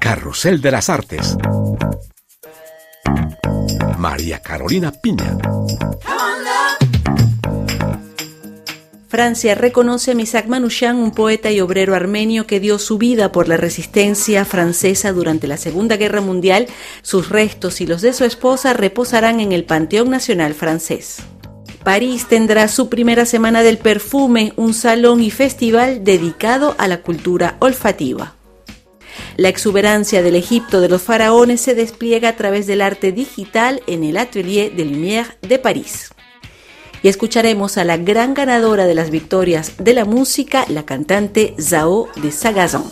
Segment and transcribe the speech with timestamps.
[0.00, 1.36] Carrusel de las Artes.
[3.98, 5.36] María Carolina Piña.
[9.08, 13.48] Francia reconoce a Misak Manouchian, un poeta y obrero armenio que dio su vida por
[13.48, 16.66] la resistencia francesa durante la Segunda Guerra Mundial.
[17.02, 21.18] Sus restos y los de su esposa reposarán en el Panteón Nacional francés.
[21.84, 27.56] París tendrá su primera semana del perfume, un salón y festival dedicado a la cultura
[27.60, 28.34] olfativa.
[29.36, 34.04] La exuberancia del Egipto de los faraones se despliega a través del arte digital en
[34.04, 36.10] el Atelier de Lumière de París.
[37.02, 42.08] Y escucharemos a la gran ganadora de las victorias de la música, la cantante Zao
[42.16, 42.84] de Sagazon.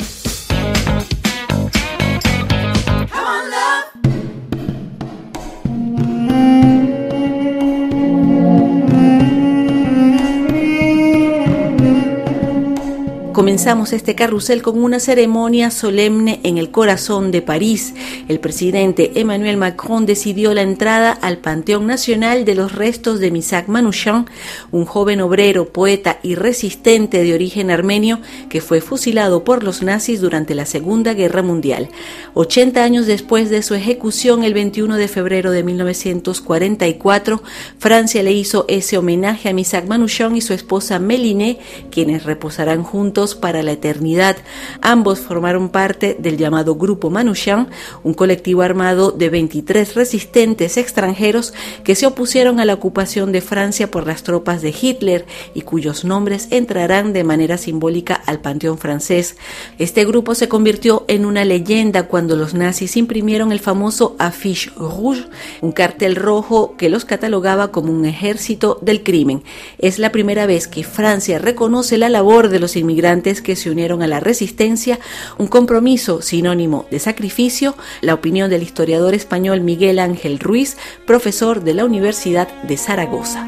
[13.35, 17.93] Comenzamos este carrusel con una ceremonia solemne en el corazón de París.
[18.29, 23.67] El presidente Emmanuel Macron decidió la entrada al Panteón Nacional de los restos de Misak
[23.67, 24.27] Manouchian,
[24.71, 30.21] un joven obrero, poeta y resistente de origen armenio que fue fusilado por los nazis
[30.21, 31.89] durante la Segunda Guerra Mundial.
[32.35, 37.43] 80 años después de su ejecución, el 21 de febrero de 1944,
[37.79, 41.59] Francia le hizo ese homenaje a Misak Manouchian y su esposa Méliné,
[41.91, 44.37] quienes reposarán juntos para la eternidad.
[44.83, 47.69] Ambos formaron parte del llamado Grupo Manouchian,
[48.03, 53.91] un colectivo armado de 23 resistentes extranjeros que se opusieron a la ocupación de Francia
[53.91, 59.37] por las tropas de Hitler y cuyos nombres entrarán de manera simbólica al panteón francés.
[59.79, 65.25] Este grupo se convirtió en una leyenda cuando los nazis imprimieron el famoso affiche rouge,
[65.61, 69.43] un cartel rojo que los catalogaba como un ejército del crimen.
[69.79, 74.03] Es la primera vez que Francia reconoce la labor de los inmigrantes que se unieron
[74.03, 74.99] a la resistencia,
[75.39, 81.75] un compromiso sinónimo de sacrificio, la opinión del historiador español Miguel Ángel Ruiz, profesor de
[81.75, 83.47] la Universidad de Zaragoza.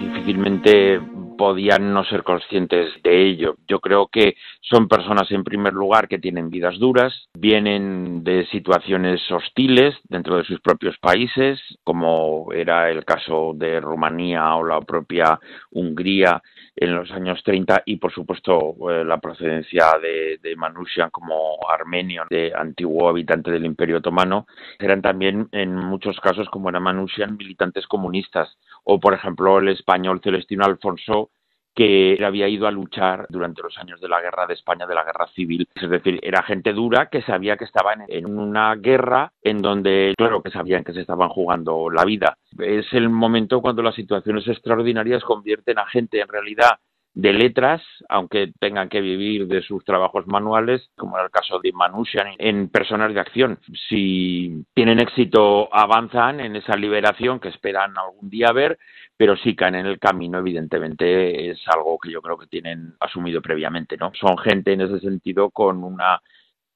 [0.00, 1.00] Difícilmente
[1.38, 3.54] podían no ser conscientes de ello.
[3.68, 9.20] Yo creo que son personas, en primer lugar, que tienen vidas duras, vienen de situaciones
[9.30, 15.38] hostiles dentro de sus propios países, como era el caso de Rumanía o la propia
[15.70, 16.42] Hungría
[16.80, 22.24] en los años 30 y por supuesto eh, la procedencia de, de Manushian como armenio,
[22.30, 24.46] de antiguo habitante del Imperio Otomano,
[24.78, 28.58] eran también en muchos casos como era Manushian militantes comunistas.
[28.84, 31.30] O por ejemplo el español Celestino Alfonso
[31.78, 35.04] que había ido a luchar durante los años de la guerra de España, de la
[35.04, 35.68] guerra civil.
[35.76, 40.42] Es decir, era gente dura que sabía que estaban en una guerra en donde, claro,
[40.42, 42.36] que sabían que se estaban jugando la vida.
[42.58, 46.80] Es el momento cuando las situaciones extraordinarias convierten a gente en realidad
[47.18, 51.72] de letras, aunque tengan que vivir de sus trabajos manuales, como era el caso de
[51.72, 53.58] Manushian, en personas de acción.
[53.88, 58.78] Si tienen éxito, avanzan en esa liberación que esperan algún día ver,
[59.16, 63.42] pero si caen en el camino, evidentemente es algo que yo creo que tienen asumido
[63.42, 64.12] previamente, ¿no?
[64.14, 66.22] Son gente en ese sentido con una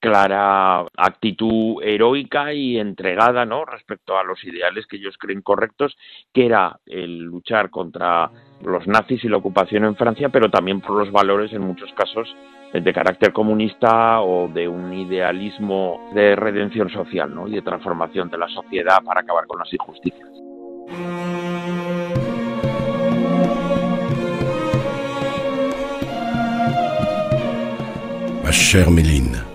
[0.02, 3.64] clara actitud heroica y entregada, ¿no?
[3.64, 5.96] Respecto a los ideales que ellos creen correctos,
[6.34, 8.28] que era el luchar contra
[8.64, 12.28] los nazis y la ocupación en Francia, pero también por los valores en muchos casos
[12.72, 17.46] de carácter comunista o de un idealismo de redención social, ¿no?
[17.46, 20.28] Y de transformación de la sociedad para acabar con las injusticias.
[28.42, 29.51] Ma chère Méline,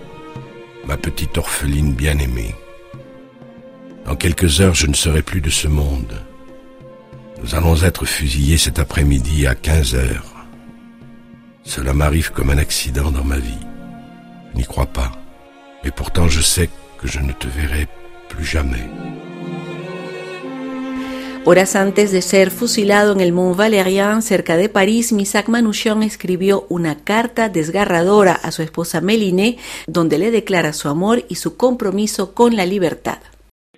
[0.88, 2.54] ma petite orpheline bien-aimée,
[4.06, 6.14] dans quelques heures je ne serai plus de ce monde.
[7.42, 10.34] Nous allons être fusillés cet après-midi à 15 heures.
[11.62, 13.66] Cela m'arrive comme un accident dans ma vie.
[14.52, 15.12] Je n'y crois pas.
[15.84, 17.86] Mais pourtant je sais que je ne te verrai
[18.30, 18.88] plus jamais.
[21.44, 26.64] Horas antes de ser fusilado en el Mont Valérien, cerca de París, Misak Manouchian escribió
[26.68, 29.56] una carta desgarradora a su esposa Méliné,
[29.86, 33.18] donde le declara su amor y su compromiso con la libertad.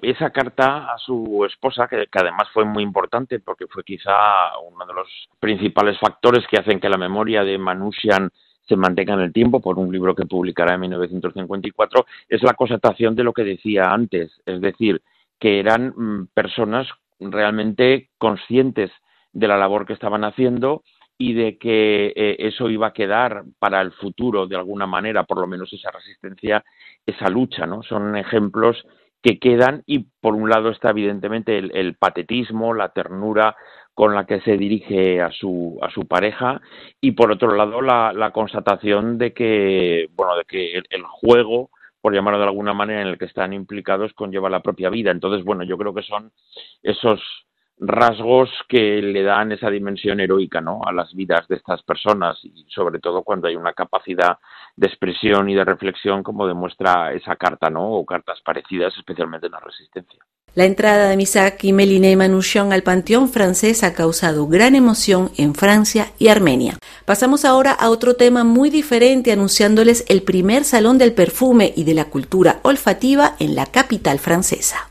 [0.02, 4.94] Esa carta a su esposa, que, además fue muy importante porque fue quizá uno de
[4.94, 5.08] los
[5.38, 8.30] principales factores que hacen que la memoria de Manouchian
[8.66, 13.14] se mantenga en el tiempo por un libro que publicará en 1954, es la constatación
[13.14, 15.02] de lo que decía antes, es decir,
[15.40, 16.86] que eran mm, personas
[17.20, 18.90] realmente conscientes
[19.32, 20.82] de la labor que estaban haciendo
[21.18, 25.38] y de que eh, eso iba a quedar para el futuro de alguna manera, por
[25.38, 26.64] lo menos esa resistencia,
[27.04, 27.82] esa lucha, ¿no?
[27.82, 28.86] Son ejemplos
[29.22, 33.54] que quedan y por un lado está evidentemente el, patetismo, la ternura
[33.92, 36.62] con la que se dirige a su, a su pareja
[37.02, 41.68] y por otro lado la, constatación de que, bueno, de que el juego
[42.00, 45.10] por llamarlo de alguna manera, en el que están implicados conlleva la propia vida.
[45.10, 46.32] Entonces, bueno, yo creo que son
[46.82, 47.20] esos
[47.80, 50.82] rasgos que le dan esa dimensión heroica ¿no?
[50.84, 54.38] a las vidas de estas personas y sobre todo cuando hay una capacidad
[54.76, 57.90] de expresión y de reflexión como demuestra esa carta ¿no?
[57.90, 60.22] o cartas parecidas especialmente en la resistencia.
[60.54, 65.54] La entrada de Misak y Méliné Manouchian al panteón francés ha causado gran emoción en
[65.54, 66.76] Francia y Armenia.
[67.04, 71.94] Pasamos ahora a otro tema muy diferente anunciándoles el primer salón del perfume y de
[71.94, 74.90] la cultura olfativa en la capital francesa.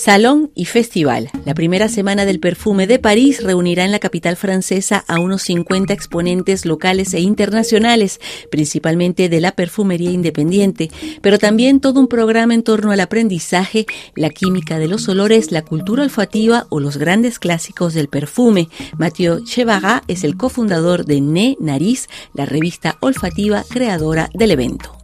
[0.00, 1.28] Salón y Festival.
[1.44, 5.92] La primera semana del perfume de París reunirá en la capital francesa a unos 50
[5.92, 8.18] exponentes locales e internacionales,
[8.50, 13.84] principalmente de la perfumería independiente, pero también todo un programa en torno al aprendizaje,
[14.16, 18.70] la química de los olores, la cultura olfativa o los grandes clásicos del perfume.
[18.96, 24.96] Mathieu Chevara es el cofundador de Ne Nariz, la revista olfativa creadora del evento.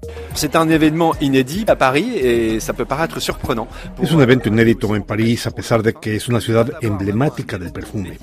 [4.02, 7.72] Es un evento inédito en París a pesar de que es una ciudad emblemática del
[7.72, 8.18] perfume.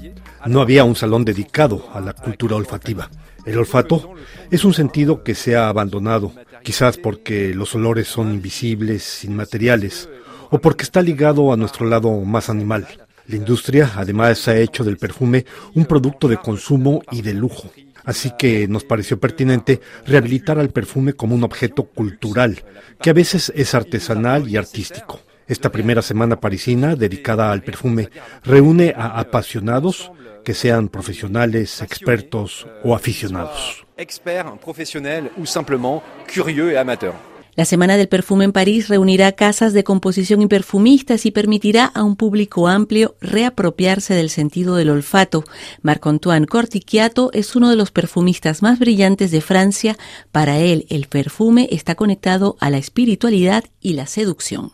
[0.45, 3.09] No había un salón dedicado a la cultura olfativa.
[3.45, 4.13] El olfato
[4.51, 6.31] es un sentido que se ha abandonado,
[6.61, 10.07] quizás porque los olores son invisibles, inmateriales,
[10.49, 12.87] o porque está ligado a nuestro lado más animal.
[13.27, 17.71] La industria además ha hecho del perfume un producto de consumo y de lujo.
[18.05, 22.63] Así que nos pareció pertinente rehabilitar al perfume como un objeto cultural,
[23.01, 25.21] que a veces es artesanal y artístico.
[25.47, 28.09] Esta primera semana parisina, dedicada al perfume,
[28.43, 30.11] reúne a apasionados,
[30.43, 33.85] que sean profesionales, expertos o aficionados.
[33.97, 37.15] Experts, professionnels ou simplement curieux et amateurs.
[37.55, 42.03] La Semana del Perfume en París reunirá casas de composición y perfumistas y permitirá a
[42.03, 45.43] un público amplio reapropiarse del sentido del olfato.
[45.83, 49.97] Marc-Antoine Cortiquiato es uno de los perfumistas más brillantes de Francia.
[50.31, 54.71] Para él, el perfume está conectado a la espiritualidad y la seducción.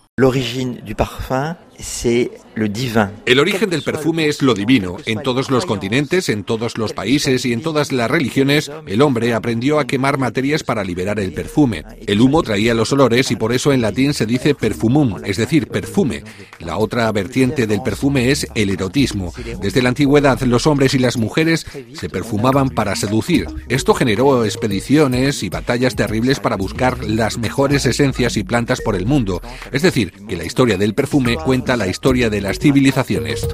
[3.25, 4.97] El origen del perfume es lo divino.
[5.05, 9.33] En todos los continentes, en todos los países y en todas las religiones, el hombre
[9.33, 11.85] aprendió a quemar materias para liberar el perfume.
[12.05, 15.67] El humo traía los olores y por eso en latín se dice perfumum, es decir,
[15.67, 16.23] perfume.
[16.59, 19.31] La otra vertiente del perfume es el erotismo.
[19.61, 23.47] Desde la antigüedad los hombres y las mujeres se perfumaban para seducir.
[23.69, 29.05] Esto generó expediciones y batallas terribles para buscar las mejores esencias y plantas por el
[29.05, 29.41] mundo.
[29.71, 33.47] Es decir, que la historia del perfume cuenta la historia de la las civilizaciones.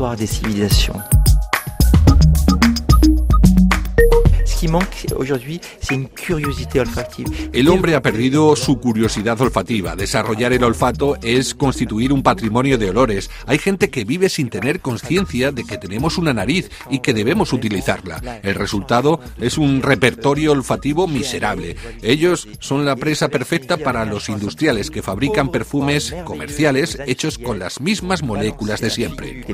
[7.54, 9.96] El hombre ha perdido su curiosidad olfativa.
[9.96, 13.30] Desarrollar el olfato es constituir un patrimonio de olores.
[13.46, 17.54] Hay gente que vive sin tener conciencia de que tenemos una nariz y que debemos
[17.54, 18.40] utilizarla.
[18.44, 21.76] El resultado es un repertorio olfativo miserable.
[22.02, 27.82] Ellos son la presa perfecta para los industriales que fabrican perfumes comerciales hechos con las
[27.82, 29.46] mismas moléculas de siempre.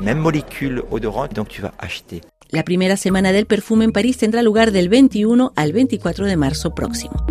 [2.52, 6.74] La primera semana del perfume en París tendrá lugar del 21 al 24 de marzo
[6.74, 7.24] próximo.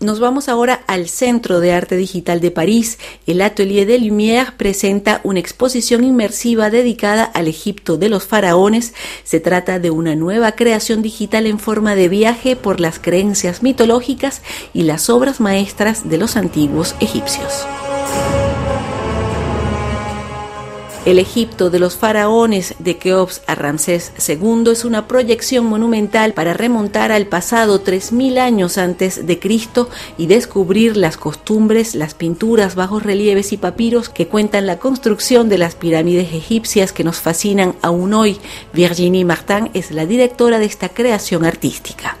[0.00, 2.98] Nos vamos ahora al Centro de Arte Digital de París.
[3.28, 8.94] El Atelier de Lumière presenta una exposición inmersiva dedicada al Egipto de los faraones.
[9.22, 14.42] Se trata de una nueva creación digital en forma de viaje por las creencias mitológicas
[14.74, 17.64] y las obras maestras de los antiguos egipcios.
[21.08, 26.52] El Egipto de los faraones de Keops a Ramsés II es una proyección monumental para
[26.52, 29.88] remontar al pasado 3000 años antes de Cristo
[30.18, 35.56] y descubrir las costumbres, las pinturas, bajos relieves y papiros que cuentan la construcción de
[35.56, 38.38] las pirámides egipcias que nos fascinan aún hoy.
[38.74, 42.18] Virginie Martin es la directora de esta creación artística.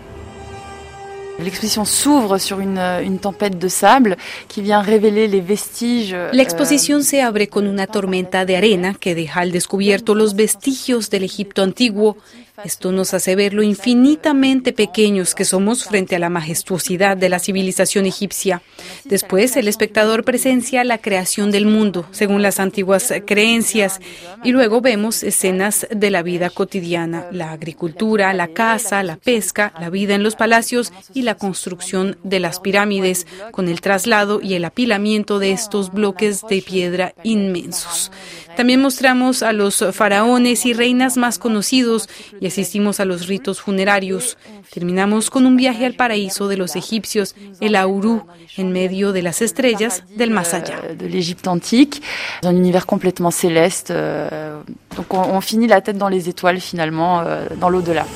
[1.38, 4.16] L'exposition s'ouvre sur une, une, tempête de sable
[4.48, 6.16] qui vient révéler les vestiges.
[6.32, 11.10] La exposición se abre con una tormenta de arena que deja al descubierto los vestigios
[11.10, 12.16] del Egipto antiguo
[12.64, 17.38] esto nos hace ver lo infinitamente pequeños que somos frente a la majestuosidad de la
[17.38, 18.62] civilización egipcia.
[19.04, 24.00] Después, el espectador presencia la creación del mundo, según las antiguas creencias,
[24.42, 29.88] y luego vemos escenas de la vida cotidiana, la agricultura, la caza, la pesca, la
[29.88, 34.54] vida en los palacios y la la construcción de las pirámides, con el traslado y
[34.54, 38.10] el apilamiento de estos bloques de piedra inmensos.
[38.56, 42.08] También mostramos a los faraones y reinas más conocidos
[42.40, 44.38] y asistimos a los ritos funerarios.
[44.72, 49.42] Terminamos con un viaje al paraíso de los egipcios, el Auru, en medio de las
[49.42, 50.80] estrellas del más allá.
[50.96, 52.00] De l'Égypte antique,
[52.42, 53.90] un univers complètement céleste.
[53.90, 54.62] Euh,
[54.96, 58.06] donc on, on finit la tête dans les étoiles finalement, euh, dans l'au-delà.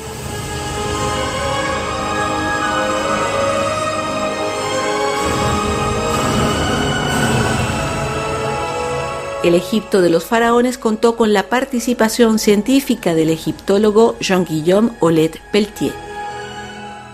[9.44, 15.92] El Egipto de los faraones contó con la participación científica del egiptólogo Jean-Guillaume Olet Pelletier.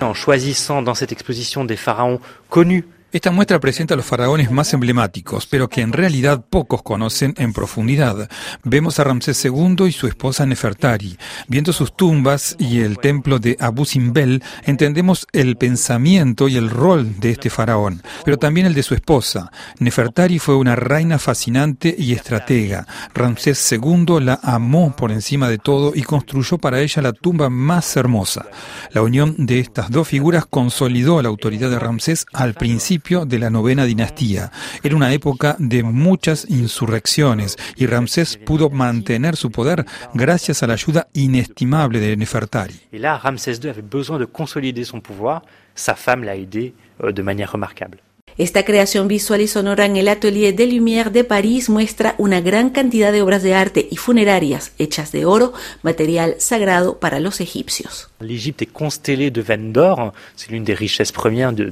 [0.03, 2.21] En choisissant dans cette exposition des pharaons
[2.51, 7.33] connus Esta muestra presenta a los faraones más emblemáticos, pero que en realidad pocos conocen
[7.39, 8.29] en profundidad.
[8.65, 11.17] Vemos a Ramsés II y su esposa Nefertari.
[11.47, 17.19] Viendo sus tumbas y el templo de Abu Simbel, entendemos el pensamiento y el rol
[17.19, 19.51] de este faraón, pero también el de su esposa.
[19.79, 22.87] Nefertari fue una reina fascinante y estratega.
[23.15, 27.97] Ramsés II la amó por encima de todo y construyó para ella la tumba más
[27.97, 28.45] hermosa.
[28.93, 33.51] La unión de estas dos figuras consolidó la autoridad de Ramsés al principio de la
[33.51, 34.51] novena dinastía.
[34.83, 40.75] Era una época de muchas insurrecciones y Ramsés pudo mantener su poder gracias a la
[40.75, 42.75] ayuda inestimable de Nefertari.
[42.93, 45.43] Et là, Ramsès II avait besoin de consolider son pouvoir.
[45.75, 47.99] Sa femme l'a aidé euh, de manière remarquable.
[48.39, 52.71] Esta creación visual y sonora en el Atelier des Lumières de París muestra una gran
[52.71, 58.11] cantidad de obras de arte y funerarias hechas de oro, material sagrado para los egipcios.
[58.21, 58.53] De de,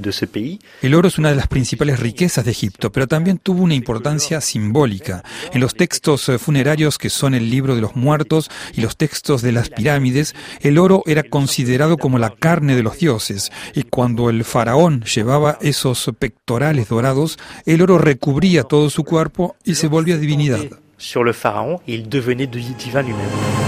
[0.01, 0.59] de.
[0.83, 4.41] El oro es una de las principales riquezas de Egipto, pero también tuvo una importancia
[4.41, 5.23] simbólica.
[5.53, 9.41] En los textos eh, funerarios que son el libro de los muertos y los textos
[9.41, 14.31] de las pirámides, el oro era considerado como la carne de los dioses, y cuando
[14.31, 16.56] el faraón llevaba esos pectorales
[16.89, 20.65] dorados, el oro recubría todo su cuerpo y se volvía divinidad.
[20.99, 23.67] Sur le pharaon, il devenait divin lui-même.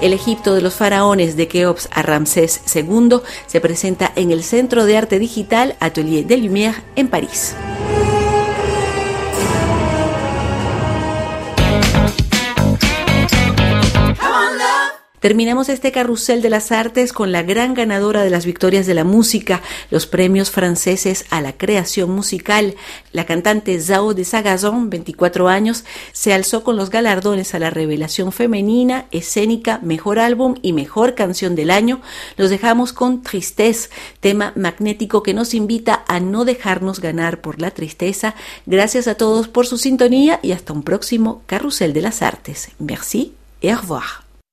[0.00, 4.86] El Egipto de los faraones de Keops a Ramsés II se presenta en el Centro
[4.86, 7.54] de Arte Digital Atelier des Lumières en París.
[15.20, 19.04] Terminamos este carrusel de las artes con la gran ganadora de las victorias de la
[19.04, 19.60] música,
[19.90, 22.74] los premios franceses a la creación musical.
[23.12, 28.32] La cantante Zao de Sagazon, 24 años, se alzó con los galardones a la revelación
[28.32, 32.00] femenina, escénica, mejor álbum y mejor canción del año.
[32.38, 37.72] Los dejamos con Tristesse, tema magnético que nos invita a no dejarnos ganar por la
[37.72, 38.34] tristeza.
[38.64, 42.70] Gracias a todos por su sintonía y hasta un próximo carrusel de las artes.
[42.78, 44.29] Merci et au revoir.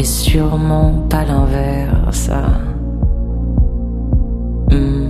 [0.00, 2.30] et sûrement pas l'inverse.
[4.70, 5.09] Hmm.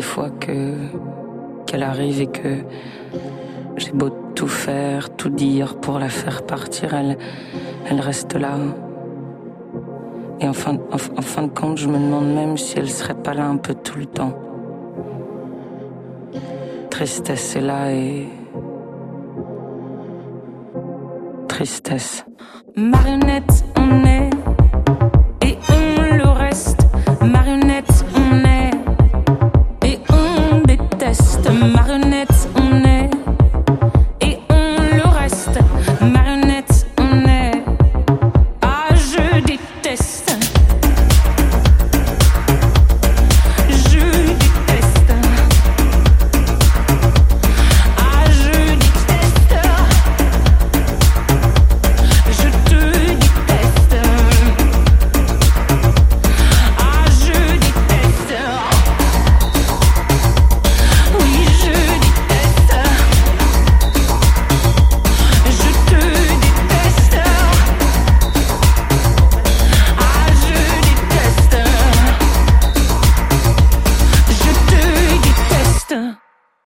[0.00, 0.74] Fois que
[1.66, 2.58] qu'elle arrive et que
[3.76, 7.18] j'ai beau tout faire, tout dire pour la faire partir, elle,
[7.90, 8.56] elle reste là.
[10.40, 13.34] Et en fin, en, fin de compte, je me demande même si elle serait pas
[13.34, 14.34] là un peu tout le temps.
[16.90, 18.28] Tristesse est là et
[21.48, 22.24] tristesse.
[22.76, 24.05] Marionnette, on